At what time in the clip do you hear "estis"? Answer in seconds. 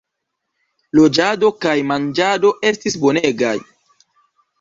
2.71-2.97